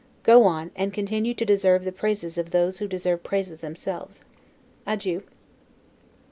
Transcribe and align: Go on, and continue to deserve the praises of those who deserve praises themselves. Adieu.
Go 0.23 0.45
on, 0.45 0.71
and 0.75 0.91
continue 0.91 1.35
to 1.35 1.45
deserve 1.45 1.83
the 1.83 1.91
praises 1.91 2.39
of 2.39 2.49
those 2.49 2.79
who 2.79 2.87
deserve 2.87 3.21
praises 3.23 3.59
themselves. 3.59 4.21
Adieu. 4.87 5.21